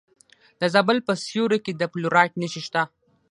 د 0.59 0.61
زابل 0.73 0.97
په 1.07 1.13
سیوري 1.25 1.59
کې 1.65 1.71
د 1.75 1.81
فلورایټ 1.91 2.31
نښې 2.41 2.61
شته. 2.67 2.81